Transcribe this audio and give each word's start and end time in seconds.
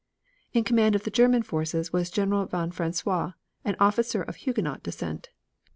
In 0.51 0.63
command 0.63 0.95
of 0.95 1.03
the 1.03 1.11
German 1.11 1.43
forces 1.43 1.93
was 1.93 2.09
General 2.09 2.47
von 2.47 2.71
Francois, 2.71 3.33
an 3.63 3.75
officer 3.79 4.23
of 4.23 4.37
Huguenot 4.37 4.81
descent. 4.81 5.29